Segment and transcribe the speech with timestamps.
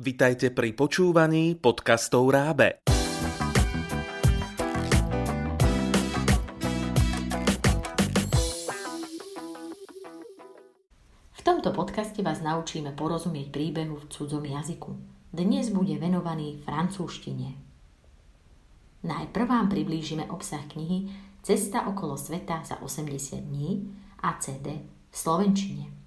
[0.00, 2.80] Vitajte pri počúvaní podcastov Rábe.
[11.36, 14.96] V tomto podcaste vás naučíme porozumieť príbehu v cudzom jazyku.
[15.36, 17.60] Dnes bude venovaný francúzštine.
[19.04, 21.12] Najprv vám priblížime obsah knihy
[21.44, 23.92] Cesta okolo sveta za 80 dní
[24.24, 24.80] a CD
[25.12, 25.99] v slovenčine.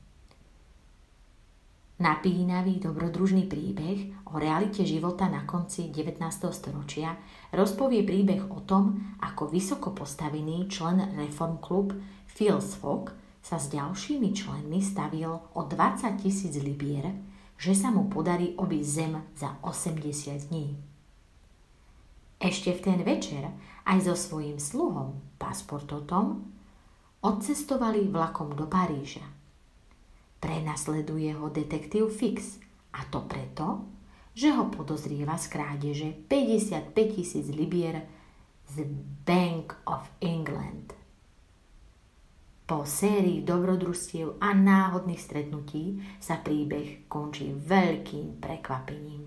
[1.94, 6.18] Napínavý dobrodružný príbeh o realite života na konci 19.
[6.50, 7.14] storočia
[7.54, 11.94] rozpovie príbeh o tom, ako vysoko postavený člen Reform Club
[12.26, 13.14] Phil Fogg
[13.46, 17.14] sa s ďalšími členmi stavil o 20 tisíc libier,
[17.62, 20.74] že sa mu podarí obísť zem za 80 dní.
[22.42, 23.54] Ešte v ten večer
[23.86, 26.42] aj so svojím sluhom, pasportotom,
[27.22, 29.33] odcestovali vlakom do Paríža.
[30.44, 32.60] Prenasleduje ho detektív Fix
[32.92, 33.88] a to preto,
[34.36, 38.04] že ho podozrieva z krádeže 55 tisíc libier
[38.68, 38.84] z
[39.24, 40.92] Bank of England.
[42.68, 49.24] Po sérii dobrodružstiev a náhodných stretnutí sa príbeh končí veľkým prekvapením.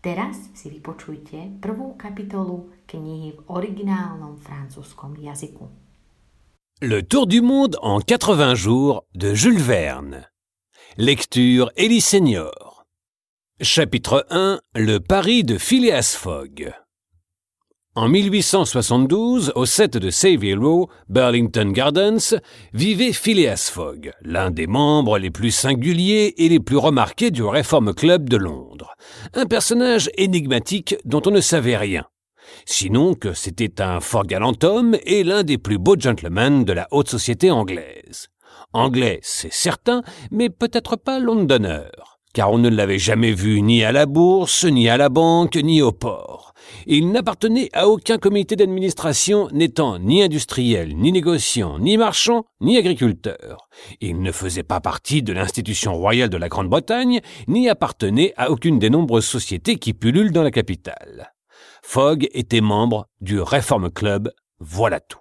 [0.00, 5.89] Teraz si vypočujte prvú kapitolu knihy v originálnom francúzskom jazyku.
[6.82, 10.26] Le Tour du monde en 80 jours de Jules Verne.
[10.96, 12.86] Lecture Elie Senior.
[13.60, 16.72] Chapitre 1 Le pari de Phileas Fogg.
[17.94, 22.40] En 1872, au 7 de Savile Row, Burlington Gardens,
[22.72, 27.92] vivait Phileas Fogg, l'un des membres les plus singuliers et les plus remarqués du Reform
[27.92, 28.94] Club de Londres.
[29.34, 32.06] Un personnage énigmatique dont on ne savait rien
[32.66, 36.88] sinon que c'était un fort galant homme et l'un des plus beaux gentlemen de la
[36.90, 38.28] haute société anglaise.
[38.72, 43.90] Anglais, c'est certain, mais peut-être pas londonneur, car on ne l'avait jamais vu ni à
[43.90, 46.54] la bourse, ni à la banque, ni au port.
[46.86, 53.68] Il n'appartenait à aucun comité d'administration n'étant ni industriel, ni négociant, ni marchand, ni agriculteur.
[54.00, 58.78] Il ne faisait pas partie de l'institution royale de la Grande-Bretagne, ni appartenait à aucune
[58.78, 61.32] des nombreuses sociétés qui pullulent dans la capitale.
[61.92, 64.30] Fogg était membre du Reform Club,
[64.60, 65.18] voilà tout.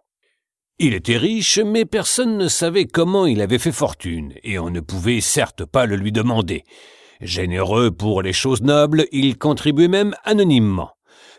[0.78, 4.80] Il était riche, mais personne ne savait comment il avait fait fortune, et on ne
[4.80, 6.64] pouvait certes pas le lui demander.
[7.22, 10.92] Généreux pour les choses nobles, il contribuait même anonymement.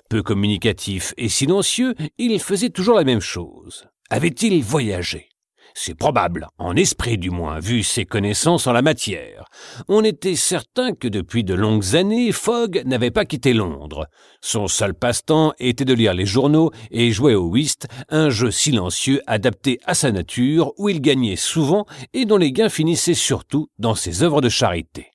[0.08, 3.86] Peu communicatif et silencieux, il faisait toujours la même chose.
[4.10, 5.29] Avait-il voyagé?
[5.74, 9.44] C'est probable, en esprit du moins, vu ses connaissances en la matière.
[9.88, 14.06] On était certain que depuis de longues années, Fogg n'avait pas quitté Londres.
[14.40, 19.20] Son seul passe-temps était de lire les journaux et jouer au whist, un jeu silencieux
[19.26, 23.94] adapté à sa nature où il gagnait souvent et dont les gains finissaient surtout dans
[23.94, 25.10] ses œuvres de charité.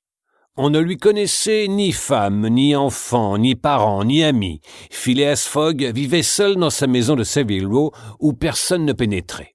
[0.57, 4.61] On ne lui connaissait ni femme, ni enfant, ni parents, ni amis.
[4.89, 7.91] Phileas Fogg vivait seul dans sa maison de Savile Row
[8.21, 9.54] où personne ne pénétrait.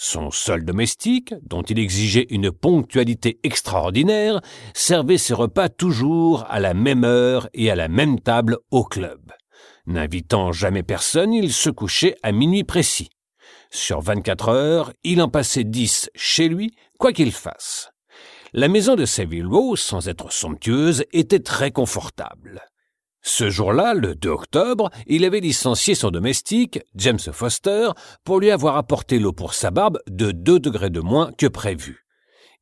[0.00, 4.40] Son seul domestique, dont il exigeait une ponctualité extraordinaire,
[4.72, 9.32] servait ses repas toujours à la même heure et à la même table au club.
[9.86, 13.10] N'invitant jamais personne, il se couchait à minuit précis.
[13.70, 17.90] Sur vingt-quatre heures, il en passait dix chez lui, quoi qu'il fasse.
[18.52, 22.62] La maison de Savile Row, sans être somptueuse, était très confortable.
[23.22, 27.90] Ce jour-là, le 2 octobre, il avait licencié son domestique, James Foster,
[28.24, 32.06] pour lui avoir apporté l'eau pour sa barbe de deux degrés de moins que prévu.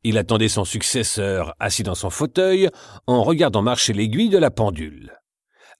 [0.02, 2.70] Il attendait son successeur assis dans son fauteuil
[3.06, 5.12] en regardant marcher l'aiguille de la pendule.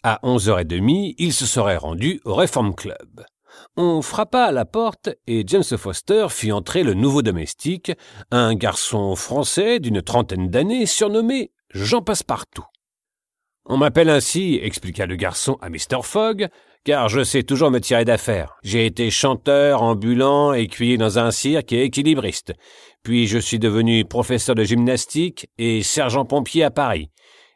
[0.03, 3.25] À onze heures et demie, il se serait rendu au Reform Club.
[3.76, 7.93] On frappa à la porte et James Foster fit entrer le nouveau domestique,
[8.31, 12.66] un garçon français d'une trentaine d'années surnommé Jean Passepartout.
[13.69, 16.03] On m'appelle ainsi, expliqua le garçon à Mr.
[16.03, 16.49] Fogg,
[16.84, 18.54] car je sais toujours me tirer d'affaire.
[18.62, 22.53] J'ai été chanteur, ambulant, écuyer dans un cirque et équilibriste.
[23.03, 27.10] Puis je suis devenu professeur de gymnastique et sergent pompier à Paris.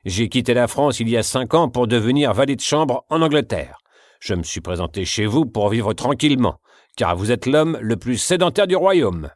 [0.05, 3.23] J'ai quitté la France il y a cinq ans pour devenir valet de chambre en
[3.23, 3.79] Angleterre.
[4.19, 6.57] Je me suis présenté chez vous pour vivre tranquillement,
[6.97, 9.31] car vous êtes l'homme le plus sédentaire du royaume.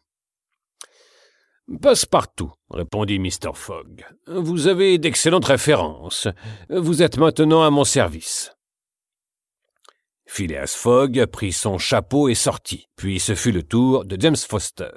[1.81, 3.55] Passe-partout, répondit Mr.
[3.55, 4.05] Fogg.
[4.27, 6.29] Vous avez d'excellentes références.
[6.69, 8.53] Vous êtes maintenant à mon service.
[10.27, 14.91] Phileas Fogg prit son chapeau et sortit, puis ce fut le tour de James Foster.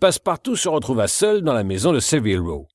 [0.00, 2.66] Passepartout se retrouva seul dans la maison de Savile Row.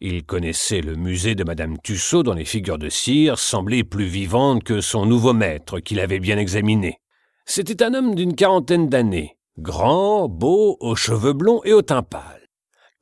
[0.00, 4.64] Il connaissait le musée de Madame Tussaud dont les figures de cire semblaient plus vivantes
[4.64, 7.00] que son nouveau maître qu'il avait bien examiné.
[7.44, 12.45] C'était un homme d'une quarantaine d'années, grand, beau, aux cheveux blonds et au teint pâle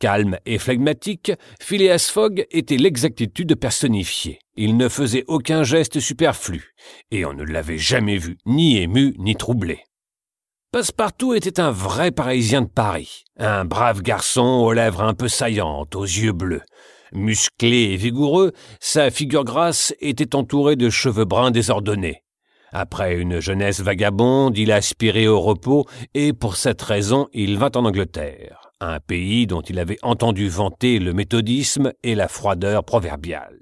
[0.04, 4.38] Calme et flegmatique, Phileas Fogg était l'exactitude personnifiée.
[4.54, 6.74] Il ne faisait aucun geste superflu,
[7.10, 9.80] et on ne l'avait jamais vu ni ému ni troublé.
[10.72, 15.96] Passepartout était un vrai Parisien de Paris, un brave garçon aux lèvres un peu saillantes,
[15.96, 16.64] aux yeux bleus.
[17.14, 22.24] Musclé et vigoureux, sa figure grasse était entourée de cheveux bruns désordonnés.
[22.72, 27.86] Après une jeunesse vagabonde, il aspirait au repos et pour cette raison il vint en
[27.86, 33.58] Angleterre, un pays dont il avait entendu vanter le méthodisme et la froideur proverbiale.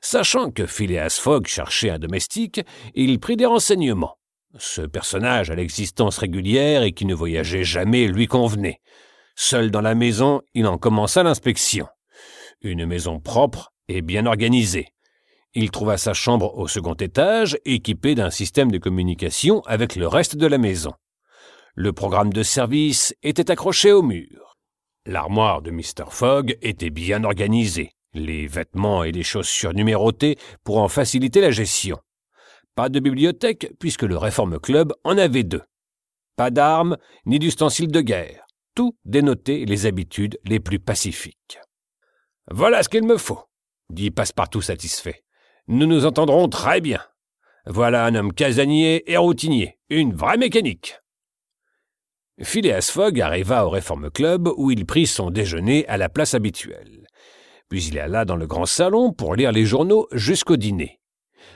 [0.00, 2.60] Sachant que Phileas Fogg cherchait un domestique,
[2.94, 4.16] il prit des renseignements.
[4.58, 8.80] Ce personnage à l'existence régulière et qui ne voyageait jamais lui convenait.
[9.36, 11.86] Seul dans la maison, il en commença l'inspection.
[12.62, 14.88] Une maison propre et bien organisée.
[15.52, 20.36] Il trouva sa chambre au second étage, équipée d'un système de communication avec le reste
[20.36, 20.92] de la maison.
[21.82, 24.58] Le programme de service était accroché au mur.
[25.06, 26.10] L'armoire de Mr.
[26.10, 31.98] Fogg était bien organisée, les vêtements et les chaussures numérotées pour en faciliter la gestion.
[32.74, 35.62] Pas de bibliothèque, puisque le Réforme Club en avait deux.
[36.36, 38.44] Pas d'armes, ni d'ustensiles de guerre.
[38.74, 41.60] Tout dénotait les habitudes les plus pacifiques.
[42.50, 43.40] Voilà ce qu'il me faut,
[43.88, 45.24] dit Passepartout satisfait.
[45.66, 47.00] Nous nous entendrons très bien.
[47.64, 51.00] Voilà un homme casanier et routinier, une vraie mécanique.
[52.42, 57.06] Phileas Fogg arriva au Réforme Club où il prit son déjeuner à la place habituelle.
[57.68, 61.00] Puis il alla dans le grand salon pour lire les journaux jusqu'au dîner.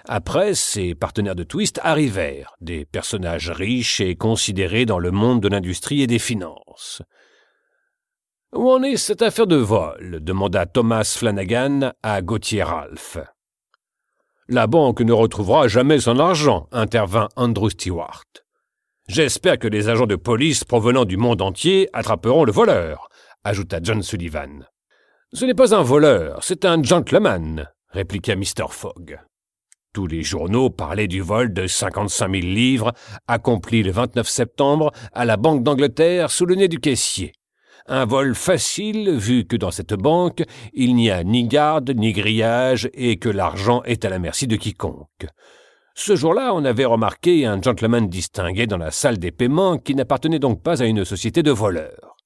[0.07, 5.49] Après, ses partenaires de twist arrivèrent, des personnages riches et considérés dans le monde de
[5.49, 7.03] l'industrie et des finances.
[8.55, 10.19] Où en est cette affaire de vol?
[10.23, 13.19] demanda Thomas Flanagan à Gauthier Ralph.
[14.49, 18.25] La banque ne retrouvera jamais son argent, intervint Andrew Stewart.
[19.07, 23.09] J'espère que les agents de police provenant du monde entier attraperont le voleur,
[23.45, 24.67] ajouta John Sullivan.
[25.35, 28.71] Ce n'est pas un voleur, c'est un gentleman, répliqua Mr.
[28.71, 29.21] Fogg.
[29.93, 32.95] Tous les journaux parlaient du vol de 55 000 livres
[33.29, 37.33] accompli le 29 septembre à la Banque d'Angleterre sous le nez du caissier.
[37.87, 40.43] Un vol facile vu que dans cette banque
[40.73, 44.57] il n'y a ni garde ni grillage et que l'argent est à la merci de
[44.57, 45.27] quiconque.
[45.97, 50.41] Ce jour-là, on avait remarqué un gentleman distingué dans la salle des paiements qui n'appartenait
[50.41, 52.17] donc pas à une société de voleurs.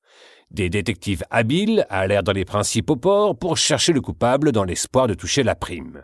[0.50, 5.12] Des détectives habiles allèrent dans les principaux ports pour chercher le coupable dans l'espoir de
[5.12, 6.02] toucher la prime.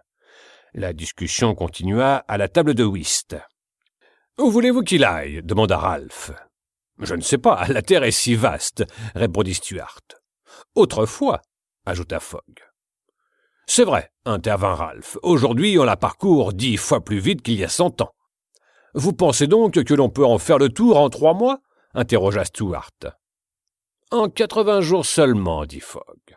[0.74, 3.36] La discussion continua à la table de whist.
[4.38, 5.40] Où voulez-vous qu'il aille?
[5.42, 6.32] demanda Ralph.
[6.98, 8.84] Je ne sais pas, la terre est si vaste,
[9.14, 10.00] répondit Stuart.
[10.74, 11.40] Autrefois,
[11.86, 12.73] ajouta Fogg.
[13.66, 15.18] C'est vrai, intervint Ralph.
[15.22, 18.12] Aujourd'hui, on la parcourt dix fois plus vite qu'il y a cent ans.
[18.94, 21.60] Vous pensez donc que l'on peut en faire le tour en trois mois?
[21.94, 22.90] interrogea Stuart.
[24.10, 26.36] En quatre-vingts jours seulement, dit Fogg.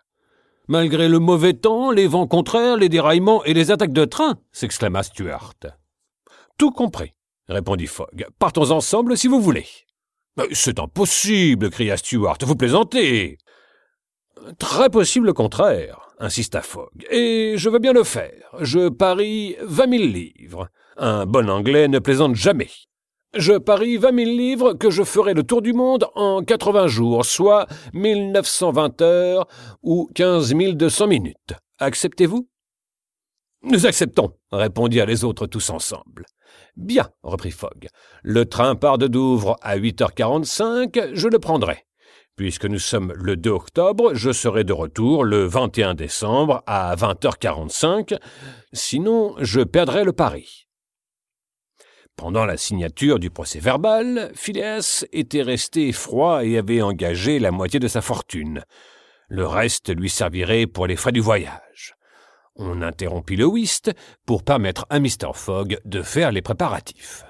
[0.68, 5.04] Malgré le mauvais temps, les vents contraires, les déraillements et les attaques de train, s'exclama
[5.04, 5.54] Stuart.
[6.58, 7.14] Tout compris,
[7.48, 8.28] répondit Fogg.
[8.40, 9.68] Partons ensemble si vous voulez.
[10.52, 12.38] C'est impossible, cria Stuart.
[12.42, 13.38] Vous plaisantez.
[14.60, 17.06] Très possible le contraire, insista Fogg.
[17.10, 18.50] Et je veux bien le faire.
[18.60, 20.70] Je parie vingt mille livres.
[20.98, 22.70] Un bon anglais ne plaisante jamais.
[23.36, 27.26] Je parie vingt mille livres que je ferai le tour du monde en quatre-vingts jours,
[27.26, 29.48] soit mille neuf cent vingt heures
[29.84, 31.54] ou quinze mille deux cents minutes.
[31.80, 32.48] Acceptez-vous?
[33.64, 36.26] Nous acceptons, répondirent les autres tous ensemble.
[36.76, 37.88] Bien, reprit Fogg.
[38.22, 41.87] Le train part de Douvres à huit heures quarante-cinq, je le prendrai.
[42.38, 48.16] Puisque nous sommes le 2 octobre, je serai de retour le 21 décembre à 20h45,
[48.74, 50.68] sinon je perdrai le pari.
[52.16, 57.88] Pendant la signature du procès-verbal, Phileas était resté froid et avait engagé la moitié de
[57.88, 58.64] sa fortune.
[59.30, 61.96] Le reste lui servirait pour les frais du voyage.
[62.56, 63.92] On interrompit le whist
[64.28, 65.34] pour permettre à Mr.
[65.34, 67.26] Fogg de faire les préparatifs.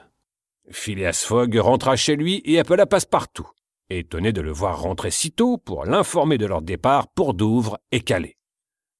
[0.69, 3.47] Phileas Fogg rentra chez lui et appela Passepartout,
[3.89, 8.01] étonné de le voir rentrer si tôt pour l'informer de leur départ pour Douvres et
[8.01, 8.37] Calais.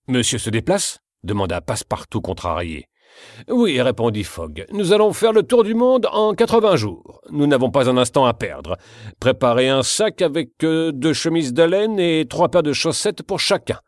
[0.07, 0.99] Monsieur se déplace?
[1.23, 2.87] demanda Passepartout contrarié.
[3.49, 4.65] Oui, répondit Fogg.
[4.71, 7.21] Nous allons faire le tour du monde en quatre-vingts jours.
[7.29, 8.77] Nous n'avons pas un instant à perdre.
[9.19, 13.39] Préparez un sac avec euh, deux chemises de laine et trois paires de chaussettes pour
[13.39, 13.79] chacun.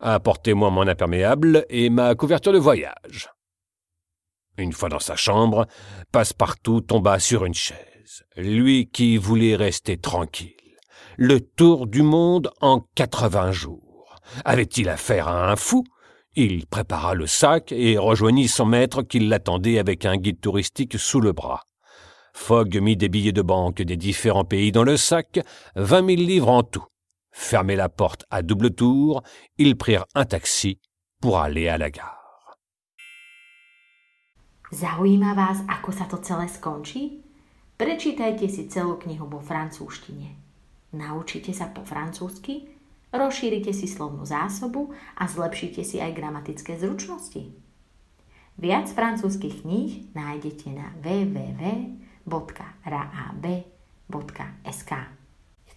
[0.00, 3.30] Apportez-moi mon imperméable et ma couverture de voyage.
[4.58, 5.66] Une fois dans sa chambre,
[6.12, 7.95] Passepartout tomba sur une chaise.
[8.36, 10.54] Lui qui voulait rester tranquille.
[11.16, 14.16] Le tour du monde en quatre-vingts jours.
[14.44, 15.84] Avait-il affaire à un fou?
[16.34, 21.20] Il prépara le sac et rejoignit son maître qui l'attendait avec un guide touristique sous
[21.20, 21.62] le bras.
[22.34, 25.40] Fogg mit des billets de banque des différents pays dans le sac,
[25.74, 26.84] vingt mille livres en tout.
[27.32, 29.22] fermé la porte à double tour,
[29.58, 30.78] ils prirent un taxi
[31.20, 32.58] pour aller à la gare.
[37.76, 40.32] Prečítajte si celú knihu vo francúzštine.
[40.96, 42.72] Naučite sa po francúzsky,
[43.12, 47.52] rozšírite si slovnú zásobu a zlepšite si aj gramatické zručnosti.
[48.56, 52.00] Viac francúzskych kníh nájdete na www.rab.sk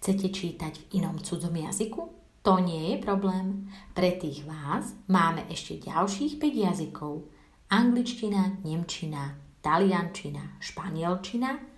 [0.00, 2.02] Chcete čítať v inom cudzom jazyku?
[2.40, 3.68] To nie je problém.
[3.92, 7.28] Pre tých vás máme ešte ďalších 5 jazykov–
[7.68, 11.69] angličtina, nemčina, taliančina, španielčina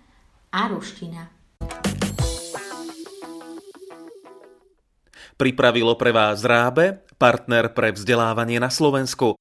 [0.53, 1.33] a ruština.
[5.33, 9.27] Pripravilo pre vás Rábe, partner pre vzdelávanie na Slovensku.